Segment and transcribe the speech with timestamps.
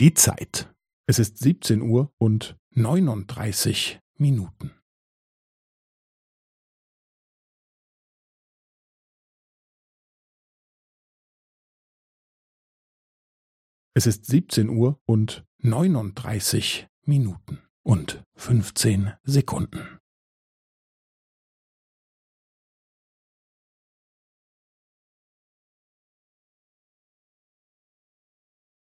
[0.00, 0.72] Die Zeit.
[1.08, 4.70] Es ist 17 Uhr und 39 Minuten.
[13.92, 19.98] Es ist 17 Uhr und 39 Minuten und 15 Sekunden.